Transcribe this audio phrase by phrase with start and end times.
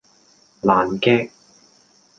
[0.61, 1.29] 爛 gag